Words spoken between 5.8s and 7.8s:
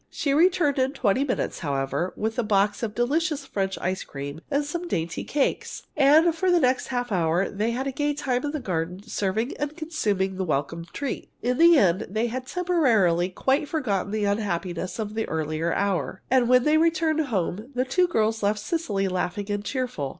And for the next half hour they